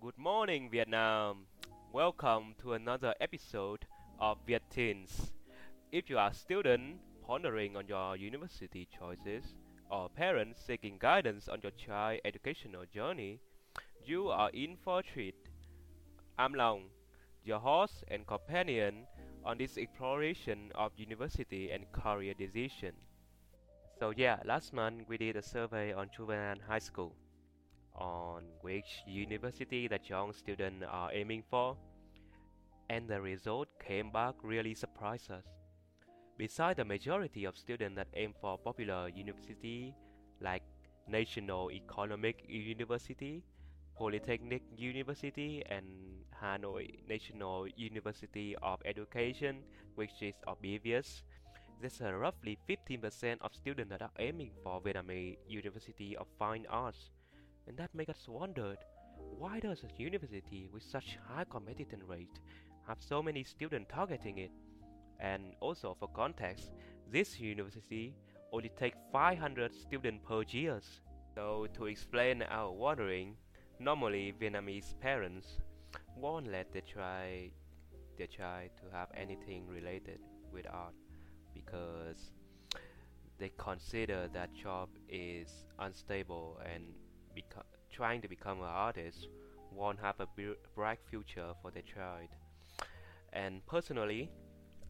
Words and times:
Good 0.00 0.16
morning, 0.16 0.70
Vietnam. 0.70 1.46
Welcome 1.92 2.54
to 2.62 2.72
another 2.72 3.14
episode 3.20 3.84
of 4.18 4.38
Viet 4.46 4.62
Teens. 4.70 5.32
If 5.92 6.08
you 6.08 6.16
are 6.18 6.30
a 6.30 6.34
student 6.34 7.00
pondering 7.26 7.76
on 7.76 7.86
your 7.86 8.16
university 8.16 8.88
choices 8.98 9.54
or 9.90 10.08
parents 10.08 10.62
seeking 10.66 10.96
guidance 10.98 11.48
on 11.48 11.60
your 11.62 11.72
child 11.72 12.20
educational 12.24 12.84
journey, 12.86 13.40
you 14.04 14.30
are 14.30 14.48
in 14.50 14.76
for 14.76 15.00
a 15.00 15.02
treat. 15.02 15.36
I'm 16.38 16.54
Long, 16.54 16.84
your 17.44 17.58
host 17.58 18.02
and 18.08 18.26
companion 18.26 19.06
on 19.44 19.58
this 19.58 19.76
exploration 19.76 20.72
of 20.74 20.92
university 20.96 21.70
and 21.72 21.92
career 21.92 22.32
decision. 22.32 22.92
So 23.98 24.14
yeah, 24.16 24.38
last 24.46 24.72
month 24.72 25.08
we 25.08 25.18
did 25.18 25.36
a 25.36 25.42
survey 25.42 25.92
on 25.92 26.08
juvenile 26.16 26.56
high 26.66 26.78
school 26.78 27.14
on 27.94 28.44
which 28.60 29.02
university 29.06 29.88
the 29.88 29.98
young 30.04 30.32
students 30.32 30.84
are 30.88 31.12
aiming 31.12 31.42
for, 31.50 31.76
and 32.88 33.08
the 33.08 33.20
result 33.20 33.68
came 33.84 34.10
back 34.10 34.34
really 34.42 34.74
surprised 34.74 35.30
us. 35.30 35.44
Besides 36.36 36.78
the 36.78 36.84
majority 36.84 37.44
of 37.44 37.56
students 37.56 37.96
that 37.96 38.08
aim 38.14 38.34
for 38.40 38.58
popular 38.58 39.08
university 39.08 39.94
like 40.40 40.62
National 41.06 41.70
Economic 41.70 42.44
University, 42.48 43.44
Polytechnic 43.96 44.62
University, 44.76 45.62
and 45.68 45.84
Hanoi 46.42 47.06
National 47.06 47.68
University 47.76 48.56
of 48.62 48.80
Education, 48.84 49.58
which 49.96 50.22
is 50.22 50.34
obvious, 50.46 51.22
there's 51.80 52.00
roughly 52.00 52.58
15% 52.68 53.36
of 53.40 53.54
students 53.54 53.90
that 53.90 54.02
are 54.02 54.10
aiming 54.18 54.52
for 54.62 54.80
Vietnamese 54.80 55.36
University 55.46 56.16
of 56.16 56.26
Fine 56.38 56.66
Arts 56.70 57.10
and 57.70 57.78
that 57.78 57.94
makes 57.94 58.10
us 58.10 58.26
wonder 58.26 58.76
why 59.38 59.60
does 59.60 59.84
a 59.84 60.02
university 60.02 60.68
with 60.72 60.82
such 60.82 61.18
high 61.28 61.44
competition 61.44 62.02
rate 62.04 62.40
have 62.88 62.96
so 62.98 63.22
many 63.22 63.44
students 63.44 63.88
targeting 63.94 64.38
it? 64.38 64.50
And 65.20 65.54
also 65.60 65.96
for 66.00 66.08
context, 66.08 66.72
this 67.12 67.38
university 67.38 68.16
only 68.52 68.70
takes 68.70 68.98
500 69.12 69.72
students 69.72 70.20
per 70.26 70.42
year. 70.48 70.80
So 71.36 71.68
to 71.74 71.86
explain 71.86 72.42
our 72.42 72.72
wondering, 72.72 73.36
normally 73.78 74.34
Vietnamese 74.40 74.98
parents 74.98 75.46
won't 76.16 76.50
let 76.50 76.72
their 76.72 76.82
child 76.82 77.52
their 78.18 78.26
child 78.26 78.70
to 78.78 78.96
have 78.96 79.10
anything 79.16 79.68
related 79.68 80.18
with 80.52 80.66
art 80.68 80.94
because 81.54 82.32
they 83.38 83.52
consider 83.56 84.28
that 84.34 84.52
job 84.52 84.88
is 85.08 85.64
unstable 85.78 86.58
and 86.74 86.84
trying 87.92 88.22
to 88.22 88.28
become 88.28 88.58
an 88.58 88.64
artist 88.64 89.28
won't 89.72 90.00
have 90.00 90.18
a 90.20 90.28
bright 90.74 90.98
future 91.10 91.52
for 91.62 91.70
their 91.70 91.82
child. 91.82 92.28
And 93.32 93.64
personally, 93.66 94.30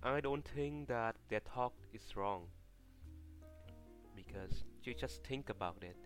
I 0.03 0.21
don't 0.21 0.47
think 0.47 0.89
that 0.89 1.17
their 1.29 1.41
talk 1.41 1.75
is 1.93 2.17
wrong. 2.17 2.47
Because 4.17 4.65
you 4.85 4.95
just 4.95 5.25
think 5.25 5.51
about 5.51 5.83
it. 5.83 5.97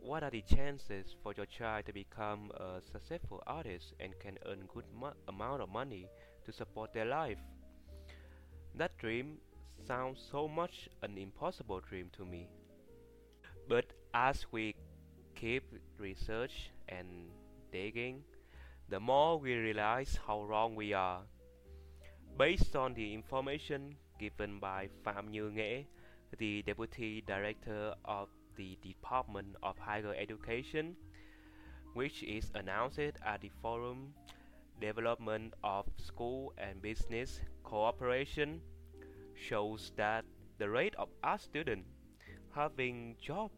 What 0.00 0.22
are 0.22 0.30
the 0.30 0.42
chances 0.42 1.14
for 1.22 1.32
your 1.36 1.46
child 1.46 1.86
to 1.86 1.92
become 1.92 2.50
a 2.54 2.80
successful 2.80 3.42
artist 3.46 3.94
and 4.00 4.18
can 4.18 4.38
earn 4.46 4.68
good 4.72 4.84
mo- 4.94 5.12
amount 5.28 5.62
of 5.62 5.68
money 5.68 6.08
to 6.46 6.52
support 6.52 6.92
their 6.92 7.04
life? 7.04 7.38
That 8.74 8.96
dream 8.98 9.38
sounds 9.86 10.26
so 10.30 10.48
much 10.48 10.88
an 11.02 11.18
impossible 11.18 11.80
dream 11.80 12.10
to 12.16 12.24
me. 12.24 12.48
But 13.68 13.92
as 14.14 14.46
we 14.50 14.74
keep 15.38 15.62
research 15.98 16.70
and 16.88 17.06
digging, 17.70 18.24
the 18.88 18.98
more 18.98 19.38
we 19.38 19.54
realize 19.54 20.18
how 20.26 20.42
wrong 20.42 20.74
we 20.74 20.92
are. 20.92 21.22
Based 22.36 22.74
on 22.74 22.94
the 22.94 23.14
information 23.14 23.94
given 24.18 24.58
by 24.58 24.88
Phạm 25.04 25.30
Như 25.30 25.50
Nghệ, 25.50 25.84
the 26.38 26.62
Deputy 26.62 27.22
Director 27.22 27.94
of 28.04 28.28
the 28.56 28.76
Department 28.82 29.54
of 29.62 29.78
Higher 29.78 30.14
Education, 30.18 30.96
which 31.94 32.24
is 32.24 32.50
announced 32.54 32.98
at 33.24 33.40
the 33.40 33.50
Forum 33.62 34.14
Development 34.80 35.54
of 35.62 35.86
School 35.98 36.52
and 36.58 36.82
Business 36.82 37.40
Cooperation, 37.62 38.60
shows 39.34 39.92
that 39.96 40.24
the 40.58 40.68
rate 40.68 40.94
of 40.96 41.08
our 41.22 41.38
students 41.38 41.86
having 42.54 43.14
job 43.20 43.50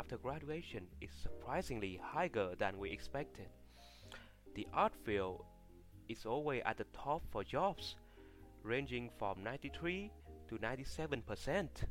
after 0.00 0.16
graduation 0.16 0.86
is 1.02 1.10
surprisingly 1.12 2.00
higher 2.02 2.54
than 2.58 2.78
we 2.78 2.90
expected. 2.90 3.48
The 4.54 4.66
art 4.72 4.94
field 5.04 5.44
is 6.08 6.24
always 6.24 6.62
at 6.64 6.78
the 6.78 6.86
top 6.94 7.22
for 7.30 7.44
jobs, 7.44 7.96
ranging 8.62 9.10
from 9.18 9.42
93 9.44 10.10
to 10.48 10.58
97 10.58 11.20
percent. 11.20 11.84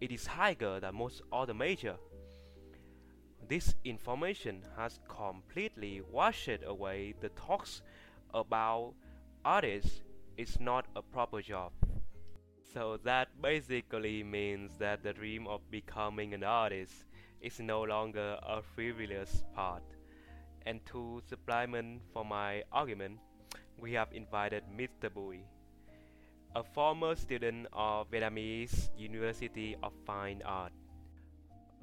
It 0.00 0.12
is 0.12 0.28
higher 0.28 0.78
than 0.78 0.94
most 0.94 1.22
other 1.32 1.54
major. 1.54 1.96
This 3.48 3.74
information 3.84 4.62
has 4.76 5.00
completely 5.08 6.02
washed 6.08 6.62
away 6.64 7.14
the 7.20 7.30
talks 7.30 7.82
about 8.32 8.94
artists 9.44 10.02
is 10.36 10.60
not 10.60 10.86
a 10.94 11.02
proper 11.02 11.42
job. 11.42 11.72
So 12.76 12.98
that 13.04 13.28
basically 13.40 14.22
means 14.22 14.76
that 14.76 15.02
the 15.02 15.14
dream 15.14 15.46
of 15.46 15.64
becoming 15.70 16.34
an 16.34 16.44
artist 16.44 16.92
is 17.40 17.58
no 17.58 17.80
longer 17.80 18.36
a 18.42 18.60
frivolous 18.60 19.44
part. 19.54 19.82
And 20.66 20.84
to 20.92 21.22
supplement 21.24 22.02
for 22.12 22.22
my 22.22 22.64
argument, 22.70 23.16
we 23.80 23.94
have 23.94 24.12
invited 24.12 24.64
Mr. 24.68 25.08
Bui, 25.08 25.40
a 26.54 26.62
former 26.62 27.16
student 27.16 27.66
of 27.72 28.10
Vietnamese 28.10 28.90
University 28.94 29.74
of 29.82 29.94
Fine 30.04 30.42
Art. 30.44 30.72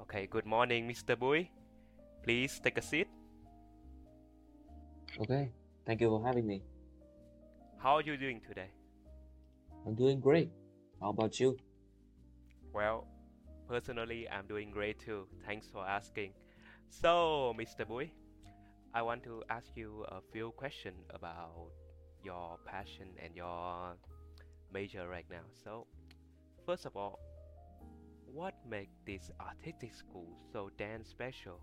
Okay, 0.02 0.28
good 0.30 0.46
morning, 0.46 0.88
Mr. 0.88 1.18
Bui. 1.18 1.50
Please 2.22 2.60
take 2.62 2.78
a 2.78 2.82
seat. 2.82 3.08
Okay, 5.18 5.50
thank 5.84 6.00
you 6.00 6.08
for 6.08 6.24
having 6.24 6.46
me. 6.46 6.62
How 7.78 7.96
are 7.96 8.02
you 8.02 8.16
doing 8.16 8.40
today? 8.46 8.70
I'm 9.84 9.96
doing 9.96 10.20
great. 10.20 10.52
How 11.04 11.10
about 11.10 11.38
you? 11.38 11.58
Well, 12.72 13.06
personally, 13.68 14.26
I'm 14.26 14.46
doing 14.46 14.70
great 14.70 14.98
too. 14.98 15.28
Thanks 15.44 15.68
for 15.68 15.86
asking. 15.86 16.32
So, 16.88 17.52
Mr. 17.58 17.86
Bui, 17.86 18.10
I 18.94 19.02
want 19.02 19.22
to 19.24 19.42
ask 19.50 19.68
you 19.76 20.06
a 20.08 20.22
few 20.32 20.52
questions 20.52 21.04
about 21.10 21.68
your 22.24 22.56
passion 22.64 23.12
and 23.22 23.36
your 23.36 23.98
major 24.72 25.06
right 25.06 25.26
now. 25.30 25.44
So, 25.62 25.86
first 26.64 26.86
of 26.86 26.96
all, 26.96 27.20
what 28.24 28.54
makes 28.66 28.96
this 29.04 29.30
artistic 29.38 29.92
school 29.92 30.32
so 30.54 30.70
damn 30.78 31.04
special? 31.04 31.60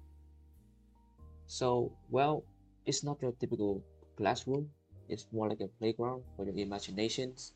So, 1.48 1.92
well, 2.12 2.44
it's 2.86 3.04
not 3.04 3.18
your 3.24 3.32
typical 3.40 3.84
classroom. 4.18 4.70
It's 5.10 5.26
more 5.32 5.50
like 5.50 5.62
a 5.62 5.68
playground 5.82 6.26
for 6.38 6.46
your 6.46 6.56
imaginations 6.56 7.54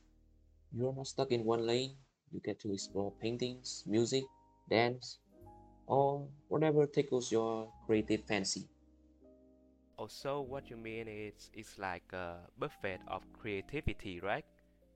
you're 0.76 0.94
not 0.94 1.08
stuck 1.08 1.32
in 1.32 1.46
one 1.46 1.66
lane. 1.66 1.96
You 2.32 2.42
get 2.44 2.60
to 2.62 2.74
explore 2.74 3.14
paintings, 3.22 3.84
music, 3.88 4.26
dance, 4.70 5.20
or 5.88 6.28
whatever 6.50 6.86
tickles 6.86 7.32
your 7.32 7.72
creative 7.86 8.26
fancy. 8.26 8.68
Oh, 9.98 10.04
also, 10.04 10.42
what 10.42 10.70
you 10.70 10.78
mean 10.78 11.08
is 11.08 11.50
it's 11.54 11.78
like 11.78 12.12
a 12.14 12.48
buffet 12.58 13.00
of 13.08 13.24
creativity, 13.34 14.20
right? 14.20 14.46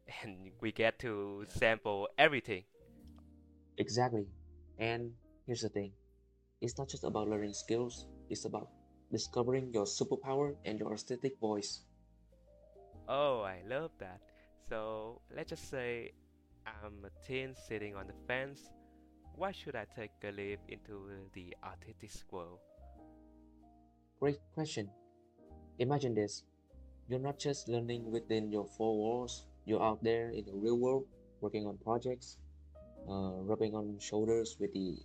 And 0.23 0.51
we 0.61 0.71
get 0.71 0.99
to 0.99 1.45
sample 1.49 2.09
everything. 2.17 2.63
Exactly. 3.77 4.27
And 4.77 5.13
here's 5.45 5.61
the 5.61 5.69
thing 5.69 5.93
it's 6.61 6.77
not 6.77 6.89
just 6.89 7.03
about 7.03 7.29
learning 7.29 7.53
skills, 7.53 8.05
it's 8.29 8.45
about 8.45 8.69
discovering 9.11 9.73
your 9.73 9.85
superpower 9.85 10.55
and 10.65 10.79
your 10.79 10.93
aesthetic 10.93 11.39
voice. 11.39 11.81
Oh, 13.07 13.41
I 13.41 13.61
love 13.67 13.91
that. 13.99 14.21
So 14.67 15.21
let's 15.35 15.49
just 15.49 15.69
say 15.69 16.11
I'm 16.65 17.05
a 17.05 17.11
teen 17.25 17.55
sitting 17.55 17.95
on 17.95 18.07
the 18.07 18.13
fence. 18.27 18.71
Why 19.35 19.51
should 19.51 19.75
I 19.75 19.85
take 19.95 20.11
a 20.23 20.31
leap 20.31 20.59
into 20.67 21.09
the 21.33 21.55
artistic 21.63 22.31
world? 22.31 22.59
Great 24.19 24.39
question. 24.53 24.89
Imagine 25.79 26.13
this. 26.13 26.43
You're 27.07 27.19
not 27.19 27.39
just 27.39 27.69
learning 27.69 28.11
within 28.11 28.51
your 28.51 28.65
four 28.65 28.97
walls, 28.97 29.45
you're 29.65 29.81
out 29.81 30.03
there 30.03 30.29
in 30.31 30.45
the 30.45 30.53
real 30.53 30.77
world 30.77 31.05
working 31.41 31.65
on 31.65 31.77
projects, 31.77 32.37
uh, 33.09 33.39
rubbing 33.47 33.73
on 33.73 33.97
shoulders 33.99 34.57
with 34.59 34.73
the 34.73 34.97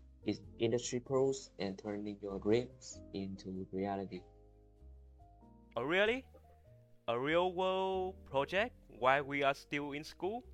industry 0.58 1.00
pros, 1.00 1.50
and 1.58 1.78
turning 1.78 2.16
your 2.20 2.38
dreams 2.40 3.00
into 3.12 3.66
reality. 3.72 4.20
Oh, 5.76 5.82
really? 5.82 6.24
A 7.08 7.18
real 7.18 7.52
world 7.52 8.16
project? 8.30 8.74
While 8.98 9.24
we 9.24 9.42
are 9.42 9.54
still 9.54 9.92
in 9.92 10.04
school? 10.04 10.44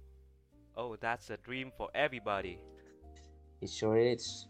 Oh, 0.77 0.97
that's 0.97 1.31
a 1.31 1.37
dream 1.37 1.73
for 1.77 1.89
everybody. 1.95 2.59
It 3.61 3.71
sure 3.71 3.99
is. 3.99 4.47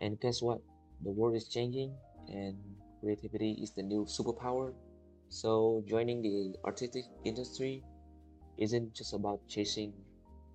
And 0.00 0.20
guess 0.20 0.42
what? 0.42 0.60
The 1.02 1.10
world 1.10 1.34
is 1.34 1.48
changing, 1.48 1.94
and 2.28 2.56
creativity 3.00 3.58
is 3.62 3.72
the 3.72 3.82
new 3.82 4.04
superpower. 4.06 4.72
So, 5.28 5.82
joining 5.86 6.22
the 6.22 6.54
artistic 6.64 7.04
industry 7.24 7.82
isn't 8.58 8.94
just 8.94 9.12
about 9.14 9.40
chasing 9.48 9.92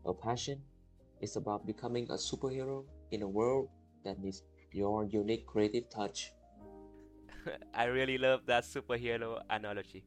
a 0.06 0.13
passion, 0.13 0.62
it's 1.21 1.36
about 1.36 1.65
becoming 1.65 2.07
a 2.10 2.15
superhero 2.15 2.83
in 3.12 3.21
a 3.21 3.27
world 3.27 3.69
that 4.04 4.19
needs 4.19 4.44
your 4.71 5.06
unique 5.06 5.45
creative 5.45 5.89
touch. 5.89 6.33
I 7.73 7.85
really 7.85 8.17
love 8.17 8.45
that 8.45 8.63
superhero 8.63 9.41
analogy. 9.49 10.03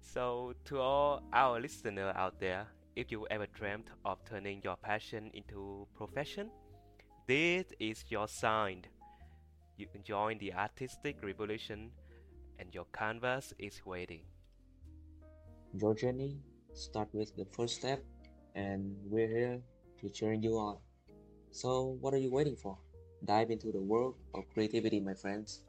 So, 0.00 0.54
to 0.66 0.80
all 0.80 1.22
our 1.32 1.60
listeners 1.60 2.12
out 2.16 2.40
there, 2.40 2.66
if 2.96 3.10
you 3.10 3.26
ever 3.30 3.46
dreamt 3.46 3.88
of 4.04 4.18
turning 4.24 4.60
your 4.64 4.76
passion 4.76 5.30
into 5.34 5.86
profession, 5.94 6.50
this 7.26 7.64
is 7.78 8.04
your 8.08 8.28
sign. 8.28 8.84
You 9.76 9.86
can 9.86 10.02
join 10.02 10.38
the 10.38 10.52
artistic 10.52 11.22
revolution 11.22 11.90
and 12.58 12.74
your 12.74 12.86
canvas 12.92 13.54
is 13.58 13.80
waiting. 13.86 14.22
Your 15.72 15.94
journey 15.94 16.36
start 16.74 17.08
with 17.12 17.34
the 17.36 17.46
first 17.56 17.76
step, 17.76 18.02
and 18.54 18.96
we're 19.04 19.28
here 19.28 19.62
to 20.00 20.08
cheer 20.10 20.32
you 20.32 20.58
on. 20.58 20.78
So, 21.52 21.96
what 22.00 22.12
are 22.14 22.18
you 22.18 22.30
waiting 22.30 22.56
for? 22.56 22.76
Dive 23.24 23.50
into 23.50 23.70
the 23.72 23.80
world 23.80 24.16
of 24.34 24.48
creativity, 24.52 25.00
my 25.00 25.14
friends. 25.14 25.62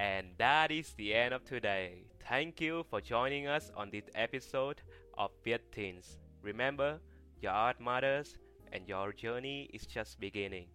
And 0.00 0.28
that 0.38 0.70
is 0.70 0.94
the 0.94 1.12
end 1.12 1.34
of 1.34 1.44
today. 1.44 2.04
Thank 2.26 2.58
you 2.58 2.84
for 2.88 3.02
joining 3.02 3.46
us 3.46 3.70
on 3.76 3.90
this 3.90 4.04
episode 4.14 4.80
of 5.18 5.30
Viet 5.44 5.70
Teens. 5.72 6.16
Remember, 6.42 6.98
your 7.42 7.52
art 7.52 7.78
matters 7.82 8.38
and 8.72 8.88
your 8.88 9.12
journey 9.12 9.68
is 9.74 9.84
just 9.84 10.18
beginning. 10.18 10.68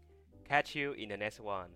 Catch 0.48 0.76
you 0.76 0.92
in 0.92 1.10
the 1.10 1.18
next 1.18 1.40
one. 1.40 1.72